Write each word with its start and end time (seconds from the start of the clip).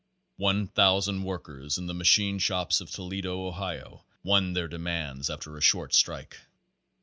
One 0.37 0.65
thousand 0.65 1.25
workers 1.25 1.77
in 1.77 1.85
the 1.85 1.93
machine 1.93 2.39
shops 2.39 2.81
of 2.81 2.89
To 2.93 3.01
ledo, 3.03 3.45
Ohio, 3.47 4.03
won 4.23 4.53
their 4.53 4.67
demands 4.67 5.29
after 5.29 5.55
a 5.55 5.61
short 5.61 5.93
strike. 5.93 6.39